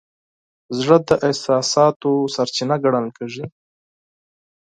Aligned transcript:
زړه 0.79 0.97
د 1.07 1.09
احساساتو 1.27 2.11
سرچینه 2.35 2.75
ګڼل 2.83 3.07
کېږي. 3.17 3.45